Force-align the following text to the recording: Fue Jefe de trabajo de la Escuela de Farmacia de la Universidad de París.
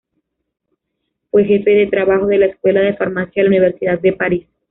Fue 1.29 1.45
Jefe 1.45 1.69
de 1.69 1.85
trabajo 1.85 2.25
de 2.25 2.39
la 2.39 2.47
Escuela 2.47 2.81
de 2.81 2.95
Farmacia 2.97 3.43
de 3.43 3.43
la 3.43 3.49
Universidad 3.55 3.99
de 3.99 4.13
París. 4.13 4.47